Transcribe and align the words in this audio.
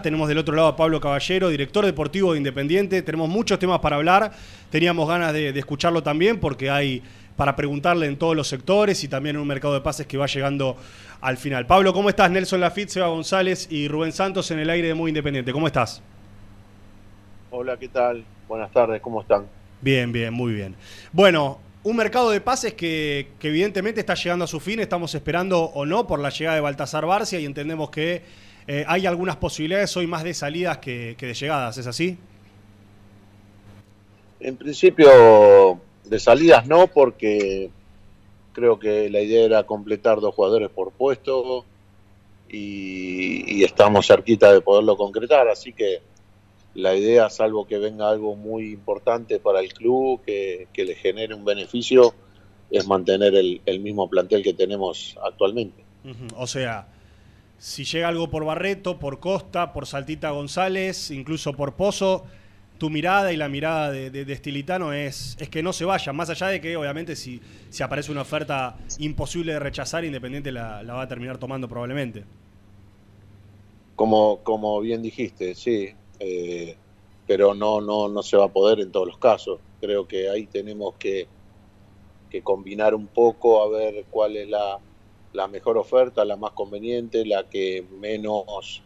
Tenemos 0.00 0.28
del 0.28 0.38
otro 0.38 0.54
lado 0.54 0.68
a 0.68 0.76
Pablo 0.76 1.00
Caballero, 1.00 1.48
director 1.48 1.84
deportivo 1.84 2.30
de 2.30 2.38
Independiente. 2.38 3.02
Tenemos 3.02 3.28
muchos 3.28 3.58
temas 3.58 3.80
para 3.80 3.96
hablar. 3.96 4.30
Teníamos 4.70 5.08
ganas 5.08 5.32
de, 5.32 5.52
de, 5.52 5.58
escucharlo 5.58 6.04
también 6.04 6.38
porque 6.38 6.70
hay 6.70 7.02
para 7.34 7.56
preguntarle 7.56 8.06
en 8.06 8.16
todos 8.16 8.36
los 8.36 8.46
sectores 8.46 9.02
y 9.02 9.08
también 9.08 9.34
en 9.34 9.42
un 9.42 9.48
mercado 9.48 9.74
de 9.74 9.80
pases 9.80 10.06
que 10.06 10.16
va 10.16 10.26
llegando 10.26 10.76
al 11.20 11.36
final. 11.36 11.66
Pablo, 11.66 11.92
¿cómo 11.92 12.10
estás? 12.10 12.30
Nelson 12.30 12.60
Lafitte, 12.60 12.90
Seba 12.90 13.08
González 13.08 13.66
y 13.72 13.88
Rubén 13.88 14.12
Santos 14.12 14.52
en 14.52 14.60
el 14.60 14.70
aire 14.70 14.86
de 14.86 14.94
Muy 14.94 15.08
Independiente. 15.10 15.52
¿Cómo 15.52 15.66
estás? 15.66 16.00
Hola, 17.50 17.76
¿qué 17.76 17.88
tal? 17.88 18.24
Buenas 18.46 18.70
tardes, 18.70 19.02
¿cómo 19.02 19.20
están? 19.22 19.46
Bien, 19.80 20.12
bien, 20.12 20.32
muy 20.32 20.52
bien. 20.52 20.76
Bueno, 21.10 21.58
un 21.82 21.96
mercado 21.96 22.30
de 22.30 22.40
pases 22.40 22.74
que, 22.74 23.30
que 23.40 23.48
evidentemente 23.48 23.98
está 23.98 24.14
llegando 24.14 24.44
a 24.44 24.48
su 24.48 24.60
fin. 24.60 24.78
Estamos 24.78 25.12
esperando 25.16 25.60
o 25.60 25.84
no 25.84 26.06
por 26.06 26.20
la 26.20 26.30
llegada 26.30 26.54
de 26.54 26.60
Baltasar 26.60 27.04
Barcia 27.04 27.40
y 27.40 27.46
entendemos 27.46 27.90
que 27.90 28.46
eh, 28.68 28.84
hay 28.86 29.06
algunas 29.06 29.36
posibilidades 29.36 29.96
hoy 29.96 30.06
más 30.06 30.22
de 30.22 30.34
salidas 30.34 30.76
que, 30.76 31.16
que, 31.18 31.26
de 31.26 31.32
llegadas, 31.32 31.78
¿es 31.78 31.86
así? 31.86 32.18
En 34.40 34.56
principio, 34.56 35.80
de 36.04 36.18
salidas 36.20 36.66
no, 36.66 36.86
porque 36.86 37.70
creo 38.52 38.78
que 38.78 39.08
la 39.08 39.22
idea 39.22 39.46
era 39.46 39.62
completar 39.64 40.20
dos 40.20 40.34
jugadores 40.34 40.68
por 40.68 40.92
puesto 40.92 41.64
y, 42.50 43.56
y 43.58 43.64
estamos 43.64 44.06
cerquita 44.06 44.52
de 44.52 44.60
poderlo 44.60 44.98
concretar, 44.98 45.48
así 45.48 45.72
que 45.72 46.02
la 46.74 46.94
idea, 46.94 47.30
salvo 47.30 47.66
que 47.66 47.78
venga 47.78 48.10
algo 48.10 48.36
muy 48.36 48.70
importante 48.70 49.40
para 49.40 49.60
el 49.60 49.72
club, 49.72 50.20
que, 50.26 50.68
que 50.74 50.84
le 50.84 50.94
genere 50.94 51.34
un 51.34 51.44
beneficio, 51.44 52.14
es 52.70 52.86
mantener 52.86 53.34
el, 53.34 53.62
el 53.64 53.80
mismo 53.80 54.10
plantel 54.10 54.42
que 54.42 54.52
tenemos 54.52 55.16
actualmente. 55.24 55.82
Uh 56.04 56.08
-huh. 56.08 56.34
O 56.36 56.46
sea, 56.46 56.86
si 57.58 57.84
llega 57.84 58.08
algo 58.08 58.30
por 58.30 58.44
Barreto, 58.44 58.98
por 58.98 59.18
Costa, 59.18 59.72
por 59.72 59.86
Saltita 59.86 60.30
González, 60.30 61.10
incluso 61.10 61.52
por 61.52 61.74
Pozo, 61.74 62.24
tu 62.78 62.90
mirada 62.90 63.32
y 63.32 63.36
la 63.36 63.48
mirada 63.48 63.90
de, 63.90 64.10
de, 64.10 64.24
de 64.24 64.32
es, 64.32 65.36
es, 65.40 65.48
que 65.48 65.62
no 65.64 65.72
se 65.72 65.84
vaya, 65.84 66.12
más 66.12 66.30
allá 66.30 66.46
de 66.46 66.60
que 66.60 66.76
obviamente 66.76 67.16
si, 67.16 67.40
si 67.70 67.82
aparece 67.82 68.12
una 68.12 68.22
oferta 68.22 68.76
imposible 68.98 69.52
de 69.52 69.58
rechazar, 69.58 70.04
Independiente 70.04 70.52
la, 70.52 70.84
la 70.84 70.94
va 70.94 71.02
a 71.02 71.08
terminar 71.08 71.38
tomando 71.38 71.68
probablemente. 71.68 72.24
Como, 73.96 74.38
como 74.44 74.80
bien 74.80 75.02
dijiste, 75.02 75.56
sí, 75.56 75.88
eh, 76.20 76.76
pero 77.26 77.54
no, 77.54 77.80
no, 77.80 78.08
no 78.08 78.22
se 78.22 78.36
va 78.36 78.44
a 78.44 78.52
poder 78.52 78.78
en 78.78 78.92
todos 78.92 79.08
los 79.08 79.18
casos. 79.18 79.58
Creo 79.80 80.06
que 80.06 80.30
ahí 80.30 80.46
tenemos 80.46 80.94
que, 80.94 81.26
que 82.30 82.42
combinar 82.42 82.94
un 82.94 83.08
poco 83.08 83.60
a 83.60 83.68
ver 83.68 84.04
cuál 84.08 84.36
es 84.36 84.48
la, 84.48 84.78
la 85.32 85.48
mejor 85.48 85.78
oferta, 85.78 86.24
la 86.24 86.36
más 86.36 86.52
conveniente, 86.52 87.24
la 87.24 87.48
que 87.48 87.84
menos 88.00 88.82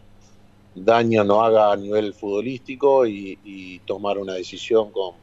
daño 0.75 1.25
no 1.25 1.43
haga 1.43 1.73
a 1.73 1.77
nivel 1.77 2.15
futbolístico 2.15 3.07
y, 3.07 3.81
tomar 3.87 4.19
una 4.19 4.35
decisión 4.35 4.91
con, 4.91 5.15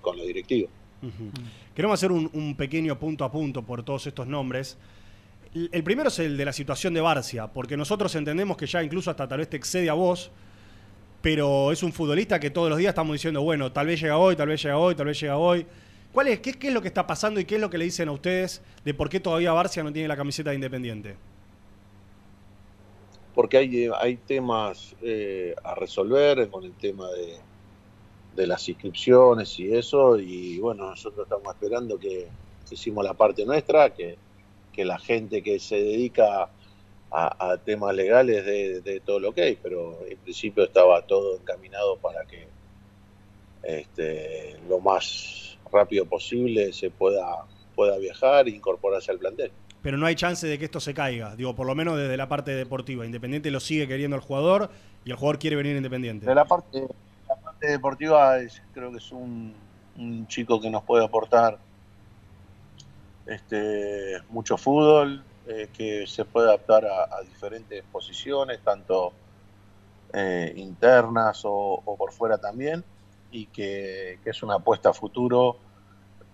con 0.00 0.16
los 0.16 0.26
directivos. 0.26 0.70
Queremos 1.74 1.98
hacer 1.98 2.12
un, 2.12 2.54
pequeño 2.56 2.98
punto 2.98 3.24
a 3.24 3.32
punto 3.32 3.62
por 3.62 3.82
todos 3.82 4.06
estos 4.06 4.26
nombres. 4.26 4.78
El 5.54 5.84
primero 5.84 6.08
es 6.08 6.18
el 6.18 6.36
de 6.36 6.44
la 6.44 6.52
situación 6.52 6.94
de 6.94 7.00
Barcia, 7.00 7.48
porque 7.48 7.76
nosotros 7.76 8.14
entendemos 8.14 8.56
que 8.56 8.66
ya 8.66 8.82
incluso 8.82 9.10
hasta 9.10 9.28
tal 9.28 9.38
vez 9.38 9.50
te 9.50 9.56
excede 9.56 9.90
a 9.90 9.94
vos, 9.94 10.30
pero 11.20 11.72
es 11.72 11.82
un 11.82 11.92
futbolista 11.92 12.40
que 12.40 12.50
todos 12.50 12.68
los 12.68 12.78
días 12.78 12.90
estamos 12.90 13.14
diciendo, 13.14 13.42
bueno, 13.42 13.72
tal 13.72 13.86
vez 13.86 14.00
llega 14.00 14.18
hoy, 14.18 14.36
tal 14.36 14.48
vez 14.48 14.62
llega 14.62 14.78
hoy, 14.78 14.94
tal 14.94 15.06
vez 15.06 15.20
llega 15.20 15.36
hoy. 15.36 15.66
¿Cuál 16.14 16.28
es, 16.28 16.38
qué, 16.38 16.52
qué, 16.52 16.68
es 16.68 16.72
lo 16.72 16.80
que 16.80 16.86
está 16.86 17.04
pasando 17.08 17.40
y 17.40 17.44
qué 17.44 17.56
es 17.56 17.60
lo 17.60 17.68
que 17.68 17.76
le 17.76 17.86
dicen 17.86 18.08
a 18.08 18.12
ustedes 18.12 18.62
de 18.84 18.94
por 18.94 19.08
qué 19.08 19.18
todavía 19.18 19.52
Barcia 19.52 19.82
no 19.82 19.92
tiene 19.92 20.06
la 20.06 20.16
camiseta 20.16 20.50
de 20.50 20.54
Independiente? 20.54 21.16
Porque 23.34 23.58
hay, 23.58 23.90
hay 23.98 24.16
temas 24.18 24.94
eh, 25.02 25.56
a 25.64 25.74
resolver 25.74 26.48
con 26.50 26.62
el 26.62 26.72
tema 26.74 27.10
de, 27.10 27.38
de, 28.36 28.46
las 28.46 28.68
inscripciones 28.68 29.58
y 29.58 29.74
eso, 29.74 30.16
y 30.16 30.60
bueno, 30.60 30.88
nosotros 30.90 31.26
estamos 31.26 31.52
esperando 31.52 31.98
que 31.98 32.28
hicimos 32.70 33.04
la 33.04 33.14
parte 33.14 33.44
nuestra, 33.44 33.90
que, 33.90 34.16
que 34.72 34.84
la 34.84 35.00
gente 35.00 35.42
que 35.42 35.58
se 35.58 35.82
dedica 35.82 36.48
a, 37.10 37.56
temas 37.64 37.92
legales 37.94 38.44
de, 38.44 38.80
de, 38.82 39.00
todo 39.00 39.18
lo 39.18 39.32
que 39.32 39.42
hay, 39.42 39.58
pero 39.60 39.98
en 40.08 40.18
principio 40.18 40.62
estaba 40.62 41.02
todo 41.02 41.36
encaminado 41.36 41.96
para 41.96 42.24
que 42.24 42.46
este, 43.64 44.56
lo 44.68 44.78
más 44.78 45.53
rápido 45.74 46.06
posible 46.06 46.72
se 46.72 46.90
pueda, 46.90 47.44
pueda 47.74 47.98
viajar 47.98 48.46
e 48.46 48.50
incorporarse 48.50 49.10
al 49.10 49.18
plantel. 49.18 49.50
Pero 49.82 49.98
no 49.98 50.06
hay 50.06 50.14
chance 50.14 50.46
de 50.46 50.58
que 50.58 50.64
esto 50.64 50.80
se 50.80 50.94
caiga, 50.94 51.36
digo, 51.36 51.54
por 51.54 51.66
lo 51.66 51.74
menos 51.74 51.98
desde 51.98 52.16
la 52.16 52.26
parte 52.28 52.52
deportiva. 52.52 53.04
Independiente 53.04 53.50
lo 53.50 53.60
sigue 53.60 53.86
queriendo 53.86 54.16
el 54.16 54.22
jugador 54.22 54.70
y 55.04 55.10
el 55.10 55.16
jugador 55.16 55.38
quiere 55.38 55.56
venir 55.56 55.76
Independiente. 55.76 56.24
De 56.24 56.34
la 56.34 56.46
parte, 56.46 56.86
la 57.28 57.36
parte 57.36 57.66
deportiva 57.68 58.38
es, 58.38 58.62
creo 58.72 58.90
que 58.90 58.96
es 58.96 59.12
un, 59.12 59.54
un, 59.98 60.26
chico 60.26 60.58
que 60.58 60.70
nos 60.70 60.84
puede 60.84 61.04
aportar 61.04 61.58
este, 63.26 64.22
mucho 64.30 64.56
fútbol, 64.56 65.22
eh, 65.46 65.68
que 65.76 66.06
se 66.06 66.24
puede 66.24 66.48
adaptar 66.48 66.86
a, 66.86 67.16
a 67.16 67.20
diferentes 67.20 67.84
posiciones, 67.92 68.60
tanto 68.60 69.12
eh, 70.14 70.54
internas 70.56 71.44
o, 71.44 71.82
o, 71.84 71.96
por 71.96 72.12
fuera 72.12 72.38
también, 72.38 72.82
y 73.30 73.46
que, 73.46 74.18
que, 74.24 74.30
es 74.30 74.42
una 74.42 74.54
apuesta 74.54 74.90
a 74.90 74.92
futuro 74.94 75.58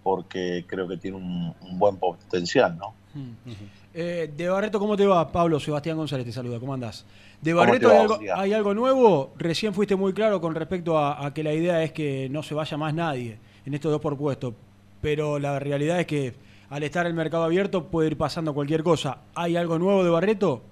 porque 0.03 0.65
creo 0.67 0.89
que 0.89 0.97
tiene 0.97 1.17
un, 1.17 1.55
un 1.61 1.79
buen 1.79 1.97
potencial, 1.97 2.77
¿no? 2.77 2.95
Uh 3.15 3.19
-huh. 3.19 3.57
eh, 3.95 4.33
de 4.37 4.49
Barreto, 4.49 4.79
¿cómo 4.79 4.97
te 4.97 5.07
va? 5.07 5.31
Pablo, 5.31 5.59
Sebastián 5.59 5.97
González 5.97 6.27
te 6.27 6.33
saluda, 6.33 6.61
¿cómo 6.61 6.75
andás? 6.75 7.05
De 7.41 7.53
Barreto 7.55 7.91
hay 7.91 7.97
algo, 7.97 8.19
hay 8.35 8.53
algo, 8.53 8.75
nuevo, 8.75 9.33
recién 9.37 9.75
fuiste 9.75 9.97
muy 9.97 10.13
claro 10.13 10.41
con 10.41 10.55
respecto 10.55 10.99
a, 10.99 11.25
a, 11.25 11.33
que 11.33 11.43
la 11.43 11.53
idea 11.53 11.83
es 11.83 11.93
que 11.93 12.29
no 12.31 12.43
se 12.43 12.55
vaya 12.55 12.77
más 12.77 12.95
nadie 12.95 13.39
en 13.65 13.75
estos 13.75 13.91
dos 13.91 14.01
por 14.01 14.17
puesto, 14.17 14.55
pero 15.01 15.39
la 15.39 15.59
realidad 15.59 16.01
es 16.01 16.07
que 16.07 16.35
al 16.71 16.83
estar 16.85 17.07
el 17.07 17.15
mercado 17.15 17.45
abierto 17.45 17.89
puede 17.89 18.09
ir 18.09 18.17
pasando 18.17 18.55
cualquier 18.55 18.83
cosa. 18.83 19.19
¿Hay 19.35 19.57
algo 19.57 19.79
nuevo 19.79 20.05
de 20.05 20.11
Barreto? 20.11 20.63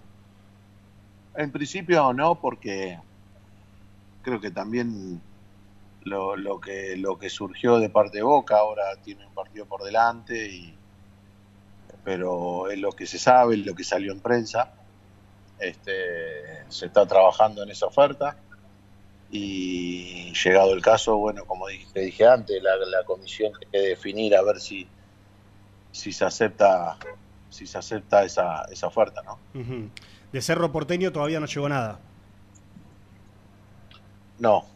En 1.35 1.51
principio 1.51 2.13
no, 2.13 2.37
porque 2.37 2.99
creo 4.23 4.41
que 4.41 4.51
también 4.51 5.21
lo, 6.09 6.37
lo, 6.37 6.61
que, 6.61 6.97
lo 6.97 7.19
que 7.19 7.31
surgió 7.31 7.79
de 7.79 7.91
parte 7.91 8.19
de 8.19 8.23
Boca 8.25 8.59
ahora 8.59 8.85
tiene 9.03 9.27
un 9.27 9.35
partido 9.35 9.67
por 9.67 9.83
delante, 9.83 10.49
y, 10.49 10.75
pero 12.05 12.71
es 12.71 12.79
lo 12.79 12.93
que 12.93 13.07
se 13.07 13.19
sabe, 13.19 13.57
lo 13.59 13.75
que 13.75 13.85
salió 13.85 14.13
en 14.13 14.21
prensa. 14.21 14.73
Este, 15.59 15.93
se 16.69 16.87
está 16.87 17.05
trabajando 17.07 17.65
en 17.65 17.71
esa 17.71 17.87
oferta 17.87 18.37
y 19.31 20.33
llegado 20.33 20.73
el 20.73 20.81
caso, 20.81 21.17
bueno, 21.17 21.45
como 21.47 21.67
dije, 21.67 22.01
dije 22.01 22.27
antes, 22.27 22.63
la, 22.63 22.77
la 22.77 23.05
comisión 23.05 23.53
tiene 23.59 23.73
que 23.73 23.89
definir 23.91 24.37
a 24.37 24.43
ver 24.43 24.61
si 24.61 24.89
si 25.91 26.13
se 26.13 26.25
acepta 26.25 26.97
si 27.51 27.67
se 27.67 27.79
acepta 27.79 28.23
esa, 28.25 28.67
esa 28.71 28.87
oferta, 28.87 29.23
¿no? 29.23 29.39
Uh 29.55 29.65
-huh. 29.65 29.91
De 30.33 30.41
Cerro 30.43 30.71
Porteño 30.71 31.11
todavía 31.11 31.41
no 31.41 31.47
llegó 31.47 31.69
nada. 31.69 31.99
No, 34.39 34.67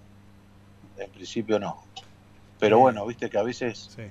en 1.05 1.11
principio 1.11 1.59
no. 1.59 1.85
Pero 2.59 2.79
bueno, 2.79 3.05
viste 3.07 3.29
que 3.29 3.39
a 3.39 3.43
veces 3.43 3.91
sí. 3.97 4.03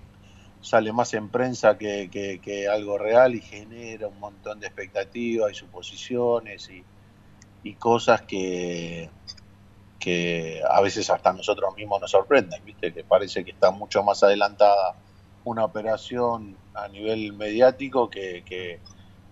sale 0.62 0.92
más 0.92 1.14
en 1.14 1.30
prensa 1.30 1.78
que, 1.78 2.10
que, 2.12 2.40
que, 2.40 2.68
algo 2.68 2.98
real 2.98 3.34
y 3.34 3.42
genera 3.42 4.08
un 4.08 4.20
montón 4.20 4.60
de 4.60 4.68
expectativas 4.68 5.52
y 5.52 5.56
suposiciones 5.56 6.70
y, 6.70 6.84
y 7.64 7.74
cosas 7.76 8.24
que, 8.24 9.10
que 10.00 10.62
a 10.70 10.82
veces 10.82 11.10
hasta 11.10 11.32
nosotros 11.32 11.76
mismos 11.76 12.02
nos 12.02 12.12
sorprenden, 12.12 12.64
viste 12.66 12.92
que 12.92 13.04
parece 13.04 13.46
que 13.46 13.52
está 13.52 13.72
mucho 13.72 14.04
más 14.04 14.22
adelantada 14.24 14.96
una 15.44 15.64
operación 15.64 16.58
a 16.74 16.88
nivel 16.88 17.34
mediático 17.34 18.10
que, 18.10 18.44
que 18.46 18.80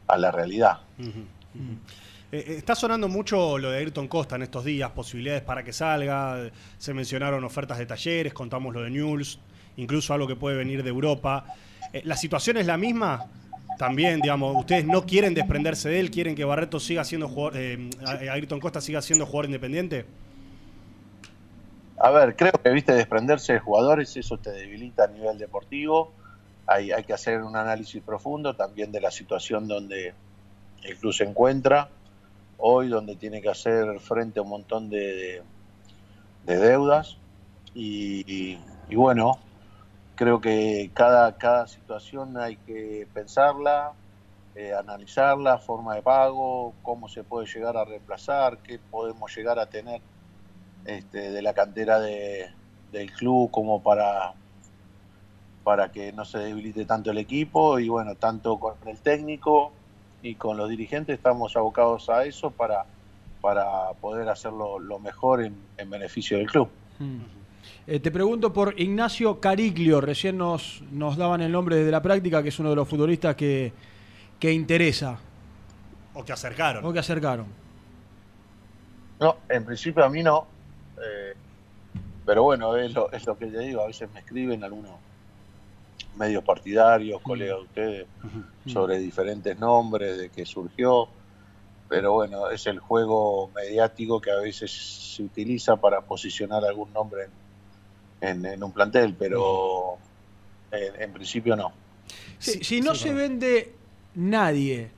a 0.07 0.17
la 0.17 0.31
realidad. 0.31 0.79
Uh 0.97 1.03
-huh, 1.03 1.07
uh 1.09 1.57
-huh. 1.57 1.77
Eh, 2.31 2.55
está 2.57 2.75
sonando 2.75 3.07
mucho 3.07 3.57
lo 3.57 3.71
de 3.71 3.79
Ayrton 3.79 4.07
Costa 4.07 4.35
en 4.35 4.43
estos 4.43 4.63
días, 4.63 4.91
posibilidades 4.91 5.41
para 5.41 5.63
que 5.63 5.73
salga, 5.73 6.49
se 6.77 6.93
mencionaron 6.93 7.43
ofertas 7.43 7.79
de 7.79 7.85
talleres, 7.85 8.33
contamos 8.33 8.73
lo 8.73 8.83
de 8.83 8.91
News, 8.91 9.39
incluso 9.77 10.13
algo 10.13 10.27
que 10.27 10.35
puede 10.35 10.55
venir 10.55 10.83
de 10.83 10.89
Europa. 10.89 11.45
Eh, 11.91 12.01
¿La 12.05 12.15
situación 12.15 12.57
es 12.57 12.67
la 12.67 12.77
misma? 12.77 13.25
También, 13.79 14.19
digamos, 14.19 14.55
ustedes 14.57 14.85
no 14.85 15.05
quieren 15.05 15.33
desprenderse 15.33 15.89
de 15.89 15.99
él, 15.99 16.11
quieren 16.11 16.35
que 16.35 16.43
Barreto 16.43 16.79
siga 16.79 17.03
siendo 17.03 17.27
jugador, 17.29 17.53
eh, 17.57 17.89
Ayrton 18.31 18.59
Costa 18.59 18.81
siga 18.81 19.01
siendo 19.01 19.25
jugador 19.25 19.45
independiente. 19.45 20.05
A 21.97 22.11
ver, 22.11 22.35
creo 22.35 22.51
que 22.51 22.69
viste 22.69 22.93
desprenderse 22.93 23.53
de 23.53 23.59
jugadores, 23.59 24.15
eso 24.15 24.37
te 24.37 24.51
debilita 24.51 25.05
a 25.05 25.07
nivel 25.07 25.37
deportivo. 25.37 26.13
Hay, 26.67 26.91
que 27.03 27.13
hacer 27.13 27.41
un 27.41 27.55
análisis 27.55 28.01
profundo 28.03 28.55
también 28.55 28.91
de 28.91 29.01
la 29.01 29.09
situación 29.09 29.67
donde 29.67 30.13
el 30.83 30.97
club 30.97 31.11
se 31.11 31.23
encuentra 31.23 31.89
hoy, 32.59 32.89
donde 32.89 33.15
tiene 33.15 33.41
que 33.41 33.49
hacer 33.49 33.99
frente 33.99 34.39
a 34.39 34.43
un 34.43 34.49
montón 34.49 34.89
de, 34.89 34.99
de, 34.99 35.43
de 36.45 36.57
deudas. 36.57 37.17
Y, 37.73 38.57
y, 38.89 38.95
bueno, 38.95 39.39
creo 40.15 40.41
que 40.41 40.91
cada, 40.93 41.37
cada 41.37 41.67
situación 41.67 42.37
hay 42.37 42.57
que 42.57 43.07
pensarla, 43.13 43.93
eh, 44.55 44.73
analizarla, 44.73 45.57
forma 45.59 45.95
de 45.95 46.01
pago, 46.01 46.73
cómo 46.83 47.07
se 47.07 47.23
puede 47.23 47.47
llegar 47.47 47.77
a 47.77 47.85
reemplazar, 47.85 48.57
qué 48.57 48.79
podemos 48.79 49.35
llegar 49.35 49.59
a 49.59 49.67
tener 49.67 50.01
este, 50.85 51.31
de 51.31 51.41
la 51.41 51.53
cantera 51.53 51.99
del 51.99 53.11
club 53.15 53.51
como 53.51 53.81
para, 53.81 54.33
para 55.63 55.91
que 55.91 56.11
no 56.11 56.25
se 56.25 56.39
debilite 56.39 56.85
tanto 56.85 57.11
el 57.11 57.19
equipo 57.19 57.79
y 57.79 57.87
bueno, 57.89 58.15
tanto 58.15 58.57
con 58.57 58.75
el 58.87 58.99
técnico 58.99 59.71
y 60.21 60.35
con 60.35 60.57
los 60.57 60.69
dirigentes 60.69 61.15
estamos 61.17 61.55
abocados 61.55 62.09
a 62.09 62.25
eso 62.25 62.51
para, 62.51 62.85
para 63.41 63.93
poder 64.01 64.29
hacerlo 64.29 64.79
lo 64.79 64.99
mejor 64.99 65.43
en, 65.43 65.89
beneficio 65.89 66.37
del 66.37 66.47
club. 66.47 66.69
Hmm. 66.99 67.21
Eh, 67.87 67.99
te 67.99 68.11
pregunto 68.11 68.53
por 68.53 68.79
Ignacio 68.79 69.39
Cariglio, 69.39 70.01
recién 70.01 70.37
nos, 70.37 70.83
nos 70.91 71.17
daban 71.17 71.41
el 71.41 71.51
nombre 71.51 71.77
desde 71.77 71.91
la 71.91 72.01
práctica, 72.01 72.43
que 72.43 72.49
es 72.49 72.59
uno 72.59 72.69
de 72.69 72.75
los 72.75 72.87
futbolistas 72.87 73.35
que, 73.35 73.71
que 74.39 74.51
interesa. 74.51 75.17
O 76.13 76.23
que 76.23 76.33
acercaron. 76.33 76.85
O 76.85 76.93
que 76.93 76.99
acercaron. 76.99 77.47
No, 79.19 79.37
en 79.49 79.65
principio 79.65 80.03
a 80.03 80.09
mí 80.09 80.23
no. 80.23 80.45
Eh, 80.97 81.33
pero 82.25 82.43
bueno, 82.43 82.75
es 82.77 82.93
lo, 82.93 83.11
es 83.11 83.25
lo 83.25 83.37
que 83.37 83.47
te 83.47 83.59
digo, 83.59 83.81
a 83.81 83.87
veces 83.87 84.09
me 84.13 84.19
escriben 84.19 84.63
algunos 84.63 84.91
medios 86.15 86.43
partidarios, 86.43 87.21
colegas 87.21 87.57
de 87.57 87.63
ustedes, 87.63 88.07
sobre 88.65 88.99
diferentes 88.99 89.57
nombres, 89.57 90.17
de 90.17 90.29
que 90.29 90.45
surgió. 90.45 91.07
Pero 91.87 92.13
bueno, 92.13 92.49
es 92.49 92.67
el 92.67 92.79
juego 92.79 93.49
mediático 93.55 94.21
que 94.21 94.31
a 94.31 94.35
veces 94.35 94.71
se 95.15 95.23
utiliza 95.23 95.77
para 95.77 96.01
posicionar 96.01 96.63
algún 96.63 96.93
nombre 96.93 97.27
en, 98.21 98.63
un 98.63 98.71
plantel, 98.71 99.15
pero 99.17 99.97
en, 100.71 101.13
principio 101.13 101.55
no. 101.55 101.71
si 102.37 102.81
no 102.81 102.93
se 102.93 103.13
vende 103.13 103.73
nadie, 104.13 104.91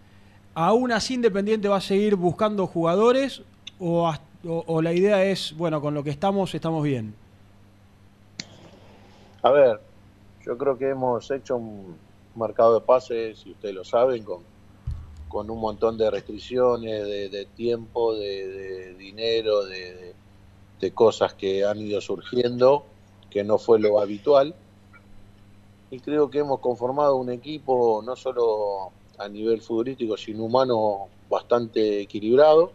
¿aún 0.54 0.92
así 0.92 1.14
Independiente 1.14 1.68
va 1.68 1.78
a 1.78 1.82
seguir 1.82 2.16
buscando 2.16 2.68
jugadores 2.68 3.44
o, 3.80 4.14
o 4.44 4.82
la 4.82 4.92
idea 4.92 5.24
es, 5.24 5.56
bueno, 5.56 5.80
con 5.80 5.94
lo 5.94 6.04
que 6.04 6.10
estamos, 6.10 6.54
estamos 6.54 6.84
bien? 6.84 7.16
A 9.44 9.52
ver, 9.52 9.82
yo 10.46 10.58
creo 10.58 10.78
que 10.78 10.90
hemos 10.90 11.30
hecho 11.32 11.58
un 11.58 11.98
mercado 12.36 12.76
de 12.76 12.82
pases, 12.82 13.46
y 13.46 13.52
ustedes 13.52 13.76
lo 13.76 13.84
saben, 13.84 14.24
con, 14.24 14.42
con 15.28 15.50
un 15.50 15.60
montón 15.60 15.98
de 15.98 16.10
restricciones, 16.10 17.06
de, 17.06 17.48
tiempo, 17.56 18.16
de, 18.16 18.96
dinero, 18.96 19.64
de, 19.66 20.14
cosas 20.94 21.36
que 21.36 21.64
han 21.64 21.80
ido 21.80 22.02
surgiendo, 22.02 22.86
que 23.30 23.44
no 23.44 23.58
fue 23.58 23.80
lo 23.80 24.00
habitual. 24.00 24.56
Y 25.92 26.00
creo 26.00 26.30
que 26.30 26.40
hemos 26.40 26.60
conformado 26.60 27.18
un 27.18 27.30
equipo 27.30 28.02
no 28.04 28.16
solo 28.16 28.92
a 29.18 29.28
nivel 29.30 29.62
futbolístico, 29.62 30.18
sino 30.18 30.46
humano 30.46 31.08
bastante 31.30 32.02
equilibrado. 32.02 32.72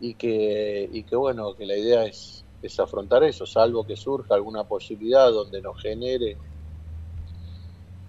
Y 0.00 0.14
que, 0.14 0.88
y 0.92 1.04
que 1.04 1.16
bueno, 1.16 1.54
que 1.54 1.64
la 1.64 1.76
idea 1.76 2.04
es 2.04 2.43
es 2.66 2.80
afrontar 2.80 3.22
eso, 3.24 3.46
salvo 3.46 3.86
que 3.86 3.96
surja 3.96 4.34
alguna 4.34 4.64
posibilidad 4.64 5.30
donde 5.30 5.60
nos 5.60 5.80
genere 5.80 6.36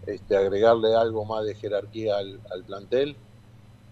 este, 0.07 0.37
agregarle 0.37 0.95
algo 0.95 1.25
más 1.25 1.45
de 1.45 1.55
jerarquía 1.55 2.17
al, 2.17 2.63
plantel, 2.65 3.15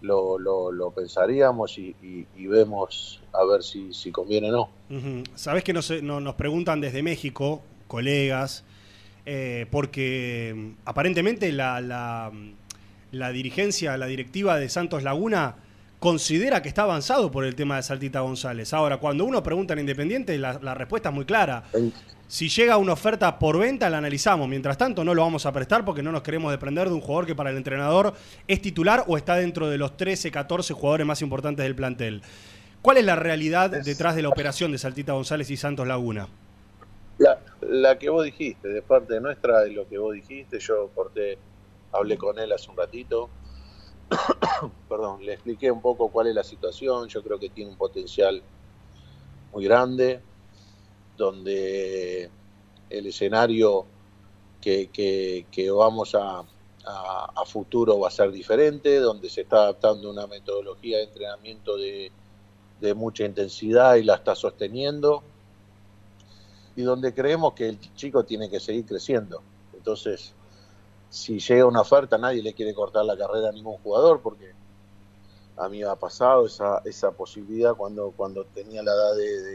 lo, 0.00 0.38
lo, 0.38 0.90
pensaríamos 0.92 1.78
y, 1.78 2.26
vemos 2.36 3.20
a 3.32 3.44
ver 3.44 3.62
si, 3.62 3.92
si 3.92 4.10
conviene 4.10 4.52
o 4.52 4.68
no. 4.88 5.24
Sabes 5.34 5.64
que 5.64 5.72
nos, 5.72 5.90
nos 6.02 6.34
preguntan 6.34 6.80
desde 6.80 7.02
México, 7.02 7.62
colegas, 7.86 8.64
eh, 9.26 9.66
porque 9.70 10.52
mm, 10.54 10.70
aparentemente 10.84 11.50
la, 11.52 11.80
la, 11.80 12.32
la 13.10 13.30
dirigencia, 13.30 13.96
la 13.96 14.06
directiva 14.06 14.58
de 14.58 14.68
Santos 14.68 15.02
Laguna 15.02 15.56
considera 16.04 16.60
que 16.60 16.68
está 16.68 16.82
avanzado 16.82 17.30
por 17.30 17.46
el 17.46 17.54
tema 17.54 17.76
de 17.76 17.82
Saltita 17.82 18.20
González. 18.20 18.74
Ahora, 18.74 18.98
cuando 18.98 19.24
uno 19.24 19.42
pregunta 19.42 19.72
en 19.72 19.78
Independiente, 19.78 20.36
la, 20.36 20.74
respuesta 20.74 21.08
es 21.08 21.14
muy 21.14 21.24
clara. 21.24 21.64
Si 22.28 22.50
llega 22.50 22.76
una 22.76 22.92
oferta 22.92 23.38
por 23.38 23.58
venta, 23.58 23.88
la 23.88 23.96
analizamos. 23.96 24.46
Mientras 24.46 24.76
tanto, 24.76 25.02
no 25.02 25.14
lo 25.14 25.22
vamos 25.22 25.46
a 25.46 25.52
prestar 25.52 25.82
porque 25.82 26.02
no 26.02 26.12
nos 26.12 26.20
queremos 26.20 26.52
desprender 26.52 26.88
de 26.88 26.94
un 26.94 27.00
jugador 27.00 27.24
que 27.24 27.34
para 27.34 27.48
el 27.48 27.56
entrenador 27.56 28.12
es 28.46 28.60
titular 28.60 29.04
o 29.06 29.16
está 29.16 29.36
dentro 29.36 29.70
de 29.70 29.78
los 29.78 29.96
13, 29.96 30.30
14 30.30 30.74
jugadores 30.74 31.06
más 31.06 31.22
importantes 31.22 31.64
del 31.64 31.74
plantel. 31.74 32.20
¿Cuál 32.82 32.98
es 32.98 33.04
la 33.06 33.16
realidad 33.16 33.70
detrás 33.70 34.14
de 34.14 34.20
la 34.20 34.28
operación 34.28 34.72
de 34.72 34.76
Saltita 34.76 35.14
González 35.14 35.48
y 35.48 35.56
Santos 35.56 35.88
Laguna? 35.88 36.28
La, 37.16 37.38
la, 37.62 37.98
que 37.98 38.10
vos 38.10 38.26
dijiste, 38.26 38.68
de 38.68 38.82
parte 38.82 39.18
nuestra, 39.22 39.62
de 39.62 39.70
lo 39.70 39.88
que 39.88 39.96
vos 39.96 40.12
dijiste, 40.12 40.58
yo 40.58 40.90
corté, 40.94 41.38
hablé 41.92 42.18
con 42.18 42.38
él 42.38 42.52
hace 42.52 42.70
un 42.70 42.76
ratito, 42.76 43.30
perdón, 44.88 45.24
le 45.24 45.34
expliqué 45.34 45.70
un 45.70 45.80
poco 45.80 46.08
cuál 46.08 46.28
es 46.28 46.34
la 46.34 46.44
situación, 46.44 47.08
yo 47.08 47.22
creo 47.22 47.38
que 47.38 47.50
tiene 47.50 47.70
un 47.70 47.76
potencial 47.76 48.42
muy 49.52 49.64
grande, 49.64 50.20
donde 51.16 52.30
el 52.90 53.06
escenario 53.06 53.86
que, 54.60 55.70
vamos 55.76 56.14
a, 56.14 56.44
futuro 57.46 58.00
va 58.00 58.08
a 58.08 58.10
ser 58.10 58.32
diferente, 58.32 58.98
donde 58.98 59.28
se 59.28 59.42
está 59.42 59.56
adaptando 59.56 60.10
una 60.10 60.26
metodología 60.26 60.98
de 60.98 61.04
entrenamiento 61.04 61.76
de, 61.76 62.10
de 62.80 62.94
mucha 62.94 63.24
intensidad 63.24 63.96
y 63.96 64.02
la 64.02 64.14
está 64.14 64.34
sosteniendo, 64.34 65.22
y 66.76 66.82
donde 66.82 67.14
creemos 67.14 67.52
que 67.54 67.68
el 67.68 67.78
chico 67.94 68.24
tiene 68.24 68.50
que 68.50 68.58
seguir 68.58 68.86
creciendo. 68.86 69.42
Entonces, 69.74 70.34
si 71.14 71.38
llega 71.38 71.64
una 71.64 71.82
oferta, 71.82 72.18
nadie 72.18 72.42
le 72.42 72.54
quiere 72.54 72.74
cortar 72.74 73.04
la 73.04 73.16
carrera 73.16 73.50
a 73.50 73.52
ningún 73.52 73.76
jugador, 73.76 74.20
porque 74.20 74.50
a 75.56 75.68
mí 75.68 75.78
me 75.78 75.84
ha 75.84 75.94
pasado 75.94 76.46
esa, 76.46 76.82
esa 76.84 77.12
posibilidad 77.12 77.76
cuando, 77.76 78.12
cuando 78.16 78.44
tenía 78.46 78.82
la 78.82 78.90
edad 78.92 79.14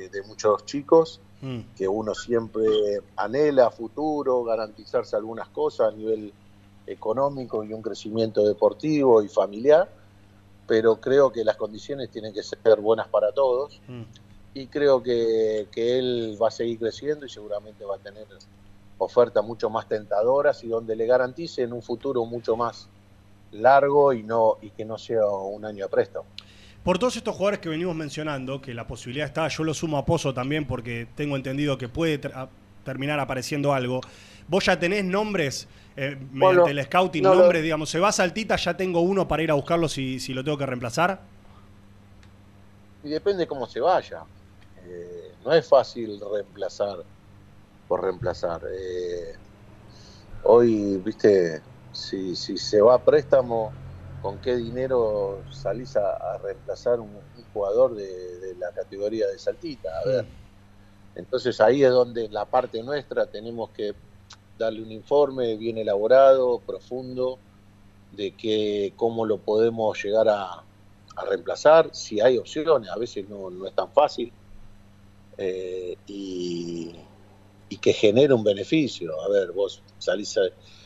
de, 0.09 0.23
muchos 0.25 0.63
chicos, 0.63 1.19
mm. 1.41 1.59
que 1.75 1.85
uno 1.85 2.15
siempre 2.15 2.63
anhela 3.17 3.71
futuro, 3.71 4.41
garantizarse 4.45 5.17
algunas 5.17 5.49
cosas 5.49 5.91
a 5.91 5.97
nivel 5.97 6.31
económico 6.87 7.61
y 7.65 7.73
un 7.73 7.81
crecimiento 7.81 8.41
deportivo 8.45 9.21
y 9.21 9.27
familiar, 9.27 9.89
pero 10.65 11.01
creo 11.01 11.29
que 11.29 11.43
las 11.43 11.57
condiciones 11.57 12.09
tienen 12.09 12.33
que 12.33 12.41
ser 12.41 12.79
buenas 12.79 13.09
para 13.09 13.33
todos 13.33 13.81
mm. 13.85 14.03
y 14.53 14.67
creo 14.67 15.03
que, 15.03 15.67
que 15.73 15.99
él 15.99 16.37
va 16.41 16.47
a 16.47 16.51
seguir 16.51 16.79
creciendo 16.79 17.25
y 17.25 17.29
seguramente 17.29 17.83
va 17.83 17.97
a 17.97 17.99
tener 17.99 18.27
ofertas 18.99 19.43
mucho 19.43 19.69
más 19.69 19.87
tentadoras 19.87 20.63
y 20.63 20.67
donde 20.67 20.95
le 20.95 21.07
garanticen 21.07 21.73
un 21.73 21.81
futuro 21.81 22.25
mucho 22.25 22.55
más 22.55 22.87
largo 23.51 24.13
y 24.13 24.23
no 24.23 24.57
y 24.61 24.69
que 24.69 24.85
no 24.85 24.97
sea 24.97 25.25
un 25.25 25.65
año 25.65 25.85
de 25.85 25.89
préstamo. 25.89 26.25
Por 26.83 26.99
todos 26.99 27.15
estos 27.17 27.35
jugadores 27.35 27.59
que 27.59 27.69
venimos 27.69 27.95
mencionando, 27.95 28.61
que 28.61 28.73
la 28.73 28.87
posibilidad 28.87 29.27
está, 29.27 29.47
yo 29.47 29.63
lo 29.63 29.73
sumo 29.73 29.97
a 29.97 30.05
Pozo 30.05 30.33
también 30.33 30.65
porque 30.65 31.07
tengo 31.15 31.35
entendido 31.35 31.77
que 31.77 31.89
puede 31.89 32.19
terminar 32.83 33.19
apareciendo 33.19 33.73
algo. 33.73 34.01
Vos 34.47 34.65
ya 34.65 34.79
tenés 34.79 35.03
nombres 35.03 35.67
eh, 35.95 36.17
mediante 36.31 36.71
el 36.71 36.83
scouting, 36.83 37.23
nombres, 37.23 37.61
digamos, 37.61 37.89
se 37.89 37.99
va 37.99 38.09
a 38.09 38.11
Saltita, 38.11 38.55
ya 38.55 38.75
tengo 38.75 39.01
uno 39.01 39.27
para 39.27 39.43
ir 39.43 39.51
a 39.51 39.53
buscarlo 39.53 39.87
si, 39.87 40.19
si 40.19 40.33
lo 40.33 40.43
tengo 40.43 40.57
que 40.57 40.65
reemplazar. 40.65 41.21
Y 43.03 43.09
depende 43.09 43.45
cómo 43.45 43.67
se 43.67 43.79
vaya. 43.79 44.23
Eh, 44.85 45.33
no 45.43 45.53
es 45.53 45.67
fácil 45.67 46.19
reemplazar 46.31 47.03
por 47.89 48.03
reemplazar. 48.03 48.61
Eh, 48.71 49.33
hoy, 50.43 50.97
viste, 50.97 51.61
si, 51.91 52.35
si 52.35 52.55
se 52.55 52.79
va 52.79 52.93
a 52.93 53.03
préstamo, 53.03 53.73
¿con 54.21 54.37
qué 54.37 54.55
dinero 54.55 55.41
salís 55.51 55.97
a, 55.97 56.37
reemplazar 56.37 56.99
un, 56.99 57.09
jugador 57.51 57.95
de, 57.95 58.55
la 58.59 58.71
categoría 58.71 59.27
de 59.27 59.39
Saltita? 59.39 59.89
A 60.05 60.07
ver. 60.07 60.25
Entonces 61.15 61.59
ahí 61.59 61.83
es 61.83 61.89
donde 61.89 62.29
la 62.29 62.45
parte 62.45 62.81
nuestra 62.83 63.25
tenemos 63.25 63.71
que 63.71 63.93
darle 64.59 64.83
un 64.83 64.91
informe 64.91 65.57
bien 65.57 65.79
elaborado, 65.79 66.59
profundo, 66.59 67.39
de 68.11 68.31
que 68.35 68.93
cómo 68.95 69.25
lo 69.25 69.39
podemos 69.39 70.01
llegar 70.01 70.29
a, 70.29 70.63
reemplazar, 71.27 71.89
si 71.91 72.21
hay 72.21 72.37
opciones, 72.37 72.89
a 72.89 72.97
veces 72.97 73.27
no, 73.27 73.49
no 73.49 73.67
es 73.67 73.73
tan 73.73 73.91
fácil. 73.91 74.31
Eh, 75.37 75.97
y, 76.07 76.95
y 77.69 77.77
que 77.77 77.93
genere 77.93 78.33
un 78.33 78.43
beneficio. 78.43 79.21
A 79.21 79.29
ver, 79.29 79.51
vos 79.51 79.81
salís, 79.99 80.37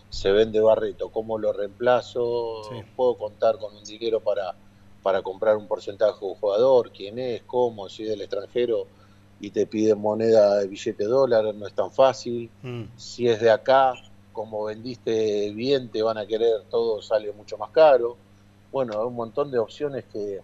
se 0.10 0.32
vende 0.32 0.60
Barreto, 0.60 1.10
¿cómo 1.10 1.38
lo 1.38 1.54
reemplazo? 1.54 2.62
¿Puedo 2.96 3.18
contar 3.18 3.58
con 3.58 3.76
un 3.76 3.84
dinero 3.84 4.20
para, 4.20 4.54
para 5.02 5.22
comprar 5.22 5.56
un 5.56 5.68
porcentaje 5.68 6.20
de 6.20 6.26
un 6.26 6.36
jugador? 6.36 6.92
¿Quién 6.92 7.18
es? 7.18 7.42
¿Cómo? 7.44 7.90
Si 7.90 8.04
es 8.04 8.10
del 8.10 8.22
extranjero 8.22 8.86
y 9.40 9.50
te 9.50 9.66
piden 9.66 10.00
moneda 10.00 10.60
de 10.60 10.68
billete 10.68 11.06
dólar, 11.06 11.56
no 11.56 11.66
es 11.66 11.74
tan 11.74 11.92
fácil. 11.92 12.50
Mm. 12.62 12.84
Si 12.96 13.28
es 13.28 13.40
de 13.40 13.50
acá, 13.50 13.94
como 14.34 14.66
vendiste 14.66 15.52
bien, 15.52 15.90
te 15.90 16.02
van 16.04 16.18
a 16.18 16.26
querer, 16.26 16.64
todo 16.70 17.02
sale 17.02 17.32
mucho 17.32 17.58
más 17.58 17.72
caro. 17.72 18.18
Bueno, 18.72 19.00
hay 19.00 19.08
un 19.08 19.16
montón 19.16 19.52
de 19.52 19.60
opciones 19.60 20.06
que, 20.12 20.42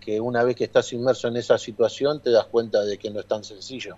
que 0.00 0.20
una 0.20 0.42
vez 0.42 0.56
que 0.56 0.64
estás 0.64 0.92
inmerso 0.92 1.28
en 1.28 1.36
esa 1.36 1.58
situación 1.58 2.20
te 2.20 2.30
das 2.30 2.46
cuenta 2.46 2.84
de 2.84 2.98
que 2.98 3.10
no 3.10 3.20
es 3.20 3.26
tan 3.26 3.44
sencillo 3.44 3.96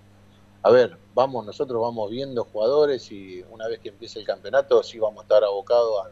a 0.63 0.71
ver, 0.71 0.97
vamos, 1.15 1.45
nosotros 1.45 1.81
vamos 1.81 2.11
viendo 2.11 2.45
jugadores 2.45 3.11
y 3.11 3.43
una 3.51 3.67
vez 3.67 3.81
que 3.81 3.89
empiece 3.89 4.21
el 4.21 4.27
campeonato 4.27 4.83
sí 4.83 4.99
vamos 4.99 5.21
a 5.21 5.23
estar 5.23 5.45
abocados 5.45 6.07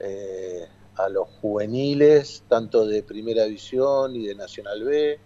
eh, 0.00 0.66
a 0.96 1.08
los 1.08 1.28
juveniles, 1.40 2.42
tanto 2.48 2.84
de 2.84 3.02
Primera 3.02 3.44
División 3.44 4.16
y 4.16 4.26
de 4.26 4.34
Nacional 4.34 4.82
B, 4.82 5.20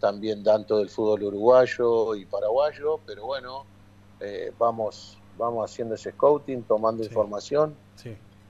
también 0.00 0.42
tanto 0.42 0.78
del 0.78 0.88
fútbol 0.88 1.22
uruguayo 1.22 2.16
y 2.16 2.26
paraguayo, 2.26 2.98
pero 3.06 3.26
bueno, 3.26 3.64
eh, 4.18 4.52
vamos, 4.58 5.18
vamos 5.38 5.70
haciendo 5.70 5.94
ese 5.94 6.10
scouting, 6.10 6.64
tomando 6.64 7.04
información, 7.04 7.76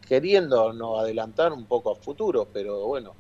queriendo 0.09 0.73
no 0.73 0.99
adelantar 0.99 1.53
un 1.53 1.67
poco 1.67 1.93
a 1.93 1.97
futuro, 1.97 2.49
pero 2.51 2.87
bueno, 2.87 3.15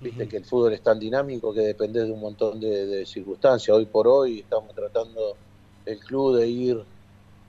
viste 0.00 0.28
que 0.28 0.36
el 0.36 0.44
fútbol 0.44 0.72
es 0.72 0.82
tan 0.82 0.98
dinámico 0.98 1.52
que 1.52 1.60
depende 1.60 2.04
de 2.04 2.12
un 2.12 2.20
montón 2.20 2.60
de, 2.60 3.04
circunstancias. 3.06 3.76
Hoy 3.76 3.86
por 3.86 4.06
hoy 4.06 4.40
estamos 4.40 4.74
tratando 4.74 5.36
el 5.84 5.98
club 5.98 6.36
de 6.36 6.48
ir 6.48 6.84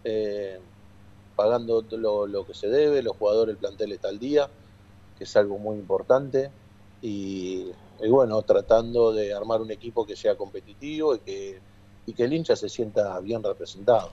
eh, 0.04 0.60
pagando 1.36 1.84
lo, 1.92 2.46
que 2.46 2.54
se 2.54 2.68
debe, 2.68 3.02
los 3.02 3.16
jugadores, 3.18 3.54
el 3.54 3.60
plantel 3.60 3.92
está 3.92 4.10
al 4.10 4.20
día, 4.20 4.50
que 5.18 5.24
es 5.24 5.36
algo 5.36 5.58
muy 5.58 5.78
importante, 5.78 6.52
y, 7.02 7.72
bueno, 8.10 8.42
tratando 8.42 9.14
de 9.14 9.34
armar 9.34 9.62
un 9.62 9.72
equipo 9.72 10.06
que 10.06 10.16
sea 10.16 10.36
competitivo 10.36 11.16
y 11.16 11.20
que, 11.20 11.60
y 12.06 12.14
que 12.14 12.24
el 12.24 12.34
hincha 12.34 12.56
se 12.56 12.68
sienta 12.68 13.20
bien 13.20 13.44
representado. 13.44 14.12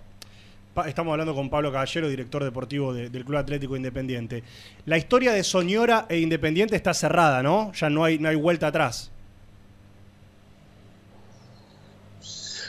Estamos 0.85 1.12
hablando 1.12 1.35
con 1.35 1.49
Pablo 1.49 1.73
Caballero, 1.73 2.06
director 2.06 2.45
deportivo 2.45 2.92
del 2.92 3.25
Club 3.25 3.38
Atlético 3.38 3.76
Independiente. 3.76 4.45
La 4.85 4.99
historia 4.99 5.33
de 5.33 5.42
Soñora 5.42 6.04
e 6.06 6.18
Independiente 6.18 6.76
está 6.76 6.92
cerrada, 6.92 7.42
¿no? 7.42 7.73
Ya 7.73 7.88
no 7.88 8.04
hay, 8.04 8.18
no 8.18 8.28
hay 8.28 8.37
vuelta 8.37 8.66
atrás. 8.66 9.11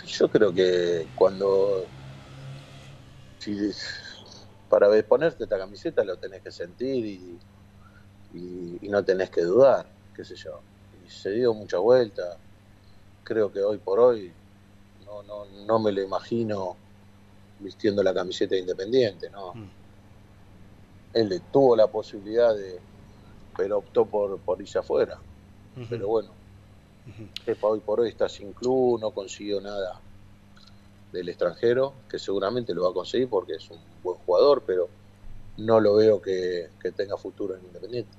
Yo 0.05 0.29
creo 0.29 0.53
que 0.53 1.05
cuando 1.15 1.85
para 4.69 4.87
ponerte 5.03 5.43
esta 5.43 5.57
camiseta 5.57 6.03
lo 6.05 6.17
tenés 6.17 6.41
que 6.41 6.51
sentir 6.51 7.05
y, 7.05 7.37
no 8.89 9.03
tenés 9.03 9.29
que 9.29 9.41
dudar, 9.41 9.85
qué 10.15 10.23
sé 10.23 10.35
yo. 10.35 10.61
Y 11.05 11.09
se 11.09 11.31
dio 11.31 11.53
mucha 11.53 11.77
vuelta. 11.77 12.37
Creo 13.25 13.51
que 13.51 13.59
hoy 13.59 13.77
por 13.77 13.99
hoy 13.99 14.31
no, 15.05 15.23
no, 15.23 15.45
no 15.65 15.79
me 15.79 15.91
lo 15.91 16.01
imagino 16.01 16.77
vistiendo 17.59 18.03
la 18.03 18.13
camiseta 18.13 18.55
Independiente, 18.55 19.29
¿no? 19.29 19.53
Mm. 19.53 19.69
Él 21.13 21.41
tuvo 21.51 21.75
la 21.75 21.87
posibilidad 21.87 22.55
de, 22.55 22.79
pero 23.55 23.79
optó 23.79 24.05
por, 24.05 24.39
por 24.39 24.61
irse 24.61 24.77
afuera. 24.77 25.19
Pero 25.89 26.07
bueno, 26.07 26.29
hoy 27.61 27.79
por 27.81 27.99
hoy 27.99 28.09
está 28.09 28.27
sin 28.27 28.51
club, 28.53 28.99
no 28.99 29.11
consiguió 29.11 29.61
nada 29.61 29.99
del 31.11 31.29
extranjero, 31.29 31.93
que 32.09 32.17
seguramente 32.17 32.73
lo 32.73 32.83
va 32.83 32.89
a 32.89 32.93
conseguir 32.93 33.29
porque 33.29 33.53
es 33.53 33.69
un 33.69 33.77
buen 34.03 34.17
jugador, 34.19 34.63
pero 34.65 34.89
no 35.57 35.79
lo 35.79 35.95
veo 35.95 36.21
que, 36.21 36.69
tenga 36.95 37.15
futuro 37.17 37.55
en 37.55 37.65
Independiente. 37.65 38.11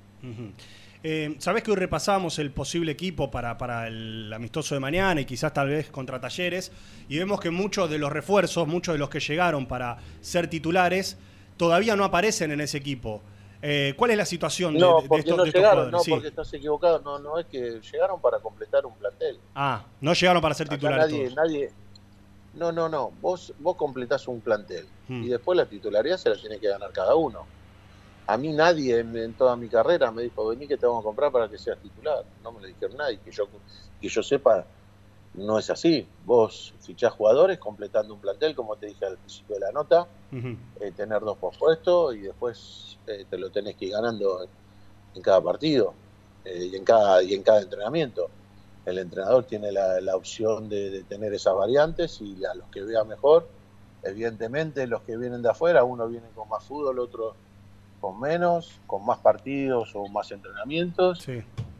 Eh, 1.01 1.35
Sabés 1.39 1.63
que 1.63 1.71
hoy 1.71 1.77
repasamos 1.77 2.39
el 2.39 2.51
posible 2.51 2.91
equipo 2.91 3.31
para, 3.31 3.57
para, 3.57 3.87
el 3.87 4.31
amistoso 4.33 4.75
de 4.75 4.81
mañana 4.81 5.21
y 5.21 5.25
quizás 5.25 5.53
tal 5.53 5.69
vez 5.69 5.89
contra 5.89 6.19
Talleres 6.19 6.71
y 7.07 7.17
vemos 7.17 7.39
que 7.39 7.49
muchos 7.51 7.89
de 7.89 7.97
los 7.97 8.11
refuerzos, 8.11 8.67
muchos 8.67 8.95
de 8.95 8.99
los 8.99 9.09
que 9.09 9.21
llegaron 9.21 9.65
para 9.65 9.97
ser 10.19 10.49
titulares, 10.49 11.17
todavía 11.55 11.95
no 11.95 12.03
aparecen 12.03 12.51
en 12.51 12.61
ese 12.61 12.77
equipo. 12.77 13.21
Eh, 13.61 13.93
¿Cuál 13.97 14.11
es 14.11 14.17
la 14.17 14.25
situación 14.25 14.73
de, 14.73 14.79
de, 14.79 15.19
estos, 15.19 15.37
no 15.37 15.45
llegaron, 15.45 15.91
No, 15.91 15.99
porque 16.07 16.29
estás 16.29 16.53
equivocado. 16.53 16.99
No, 16.99 17.19
no 17.19 17.39
es 17.39 17.45
que 17.45 17.81
llegaron 17.91 18.21
para 18.21 18.39
completar 18.39 18.85
un 18.85 18.93
plantel. 18.93 19.37
Ah, 19.55 19.85
no 19.99 20.13
llegaron 20.13 20.41
para 20.41 20.55
ser 20.55 20.69
titulares. 20.69 21.11
Nadie, 21.11 21.29
nadie, 21.35 21.71
no, 22.55 22.71
no, 22.71 22.87
no. 22.87 23.11
Vos, 23.21 23.53
vos 23.59 23.75
completás 23.75 24.27
un 24.27 24.41
plantel 24.41 24.85
hmm. 25.07 25.23
y 25.23 25.27
después 25.27 25.57
la 25.57 25.65
titularidad 25.65 26.17
se 26.17 26.29
la 26.29 26.35
tiene 26.35 26.57
que 26.57 26.67
ganar 26.67 26.91
cada 26.91 27.15
uno. 27.15 27.45
A 28.29 28.37
mí 28.37 28.53
nadie 28.53 28.99
en, 28.99 29.33
toda 29.33 29.55
mi 29.55 29.67
carrera 29.67 30.11
me 30.11 30.21
dijo, 30.21 30.47
vení 30.47 30.67
que 30.67 30.77
te 30.77 30.85
vamos 30.85 31.01
a 31.01 31.03
comprar 31.03 31.31
para 31.31 31.49
que 31.49 31.57
seas 31.57 31.79
titular. 31.79 32.23
No 32.43 32.51
me 32.51 32.61
lo 32.61 32.67
dijeron 32.67 32.95
nadie. 32.95 33.17
Que 33.25 33.31
yo, 33.31 33.47
que 33.99 34.07
yo 34.07 34.21
sepa, 34.21 34.67
no 35.33 35.57
es 35.57 35.67
así. 35.71 36.07
Vos 36.25 36.75
fichás 36.79 37.11
jugadores 37.11 37.57
completando 37.57 38.13
un 38.13 38.19
plantel, 38.19 38.53
como 38.53 38.75
te 38.75 38.85
dije 38.85 39.03
al 39.03 39.17
principio 39.17 39.55
de 39.55 39.61
la 39.61 39.71
nota, 39.71 40.07
eh, 40.31 40.91
tener 40.95 41.21
dos 41.21 41.39
pospuestos 41.39 42.13
y 42.13 42.19
después 42.19 42.99
eh, 43.07 43.25
te 43.27 43.35
lo 43.39 43.49
tenés 43.49 43.75
que 43.75 43.85
ir 43.85 43.93
ganando 43.93 44.47
en, 45.15 45.21
cada 45.23 45.41
partido 45.41 45.95
eh, 46.45 46.69
y, 46.71 46.75
en 46.75 46.85
cada, 46.85 47.23
y 47.23 47.33
en 47.33 47.41
cada 47.41 47.61
entrenamiento 47.61 48.29
el 48.85 48.99
entrenador 48.99 49.45
tiene 49.45 49.71
la, 49.71 50.15
opción 50.15 50.69
de, 50.69 51.03
tener 51.09 51.33
esas 51.33 51.55
variantes 51.55 52.21
y 52.21 52.45
a 52.45 52.53
los 52.53 52.67
que 52.69 52.83
vea 52.83 53.03
mejor, 53.03 53.47
evidentemente 54.03 54.85
los 54.85 55.01
que 55.01 55.17
vienen 55.17 55.41
de 55.41 55.49
afuera, 55.49 55.83
uno 55.83 56.07
viene 56.07 56.27
con 56.35 56.47
más 56.47 56.63
fútbol, 56.63 56.99
otro 56.99 57.35
con 57.99 58.19
menos, 58.19 58.79
con 58.87 59.05
más 59.05 59.19
partidos 59.19 59.91
o 59.95 60.07
más 60.07 60.31
entrenamientos. 60.31 61.25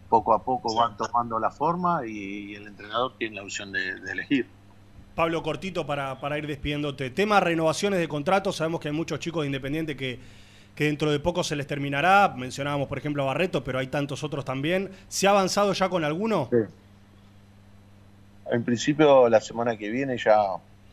Poco 0.09 0.33
a 0.33 0.43
poco 0.43 0.75
van 0.75 0.97
tomando 0.97 1.39
la 1.39 1.51
forma 1.51 2.05
y, 2.05 2.55
el 2.55 2.67
entrenador 2.67 3.13
tiene 3.17 3.37
la 3.37 3.43
opción 3.43 3.71
de, 3.71 3.89
elegir. 4.11 4.47
Pablo, 5.15 5.43
cortito 5.43 5.85
para, 5.85 6.19
para 6.19 6.37
ir 6.37 6.47
despidiéndote. 6.47 7.09
Tema 7.09 7.39
renovaciones 7.39 7.99
de 7.99 8.07
contratos, 8.07 8.55
sabemos 8.55 8.79
que 8.79 8.87
hay 8.87 8.93
muchos 8.93 9.19
chicos 9.19 9.41
de 9.41 9.47
Independiente 9.47 9.95
que, 9.95 10.19
que 10.75 10.85
dentro 10.85 11.11
de 11.11 11.19
poco 11.19 11.43
se 11.43 11.55
les 11.55 11.67
terminará. 11.67 12.33
Mencionábamos, 12.35 12.87
por 12.87 12.97
ejemplo, 12.97 13.23
a 13.23 13.27
Barreto, 13.27 13.63
pero 13.63 13.79
hay 13.79 13.87
tantos 13.87 14.23
otros 14.23 14.45
también. 14.45 14.91
¿Se 15.09 15.27
ha 15.27 15.31
avanzado 15.31 15.73
ya 15.73 15.89
con 15.89 16.03
alguno? 16.03 16.47
Sí. 16.51 16.57
En 18.51 18.63
principio, 18.63 19.29
la 19.29 19.41
semana 19.41 19.77
que 19.77 19.89
viene 19.89 20.17
ya 20.17 20.37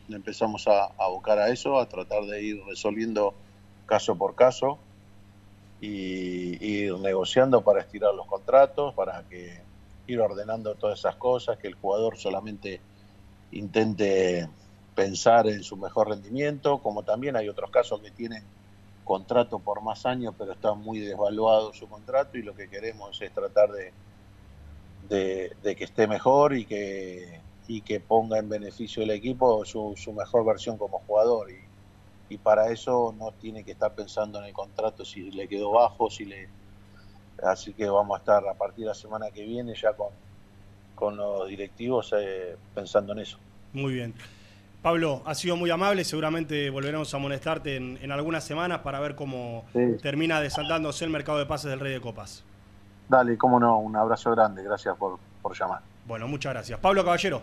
empezamos 0.09 0.67
a 0.67 0.91
abocar 0.99 1.39
a 1.39 1.49
eso, 1.49 1.79
a 1.79 1.87
tratar 1.87 2.23
de 2.25 2.43
ir 2.43 2.61
resolviendo 2.67 3.33
caso 3.87 4.15
por 4.15 4.35
caso 4.35 4.77
y, 5.81 6.65
ir 6.65 6.97
negociando 6.99 7.61
para 7.61 7.81
estirar 7.81 8.13
los 8.13 8.27
contratos, 8.27 8.93
para 8.93 9.23
que 9.23 9.61
ir 10.07 10.19
ordenando 10.19 10.75
todas 10.75 10.99
esas 10.99 11.15
cosas, 11.15 11.57
que 11.57 11.67
el 11.67 11.75
jugador 11.75 12.17
solamente 12.17 12.79
intente 13.51 14.47
pensar 14.95 15.47
en 15.47 15.63
su 15.63 15.77
mejor 15.77 16.09
rendimiento, 16.09 16.79
como 16.79 17.03
también 17.03 17.35
hay 17.35 17.49
otros 17.49 17.69
casos 17.69 18.01
que 18.01 18.11
tienen 18.11 18.43
contrato 19.03 19.59
por 19.59 19.81
más 19.81 20.05
años, 20.05 20.33
pero 20.37 20.53
está 20.53 20.73
muy 20.73 20.99
desvaluado 20.99 21.73
su 21.73 21.87
contrato 21.87 22.37
y 22.37 22.43
lo 22.43 22.55
que 22.55 22.69
queremos 22.69 23.21
es 23.21 23.31
tratar 23.31 23.69
de, 23.71 23.93
de 25.61 25.75
que 25.75 25.83
esté 25.83 26.07
mejor 26.07 26.55
y 26.55 26.65
que 26.65 27.41
y 27.67 27.81
que 27.81 27.99
ponga 27.99 28.39
en 28.39 28.49
beneficio 28.49 29.01
del 29.01 29.11
equipo 29.11 29.65
su, 29.65 29.95
mejor 30.15 30.45
versión 30.45 30.77
como 30.77 30.99
jugador. 30.99 31.51
Y, 31.51 31.66
para 32.35 32.69
eso 32.69 33.15
no 33.17 33.31
tiene 33.31 33.63
que 33.63 33.71
estar 33.71 33.93
pensando 33.93 34.39
en 34.39 34.45
el 34.45 34.53
contrato 34.53 35.05
si 35.05 35.31
le 35.31 35.47
quedó 35.47 35.71
bajo, 35.71 36.09
si 36.09 36.25
le... 36.25 36.49
Así 37.41 37.71
que 37.73 37.87
vamos 37.87 38.17
a 38.17 38.19
estar 38.19 38.45
a 38.45 38.55
partir 38.55 38.83
de 38.83 38.89
la 38.89 38.95
semana 38.95 39.31
que 39.31 39.43
viene 39.43 39.73
ya 39.73 39.93
con, 39.93 40.09
con 40.95 41.15
los 41.15 41.47
directivos 41.47 42.13
eh, 42.17 42.57
pensando 42.75 43.13
en 43.13 43.19
eso. 43.19 43.37
Muy 43.71 43.93
bien. 43.93 44.13
Pablo, 44.81 45.21
ha 45.25 45.35
sido 45.35 45.55
muy 45.55 45.69
amable, 45.69 46.03
seguramente 46.03 46.69
volveremos 46.69 47.13
a 47.13 47.17
molestarte 47.17 47.75
en, 47.75 48.11
algunas 48.11 48.43
semanas 48.43 48.79
para 48.79 48.99
ver 48.99 49.15
cómo 49.15 49.65
termina 50.01 50.39
desandándose 50.39 51.05
el 51.05 51.11
mercado 51.11 51.39
de 51.39 51.45
pases 51.45 51.71
del 51.71 51.79
Rey 51.79 51.93
de 51.93 52.01
Copas. 52.01 52.43
Dale, 53.09 53.37
cómo 53.37 53.59
no, 53.59 53.79
un 53.79 53.95
abrazo 53.95 54.31
grande, 54.31 54.63
gracias 54.63 54.95
por, 54.97 55.17
por 55.41 55.57
llamar. 55.57 55.81
Bueno, 56.05 56.27
muchas 56.27 56.53
gracias. 56.53 56.79
Pablo 56.79 57.03
Caballero, 57.03 57.41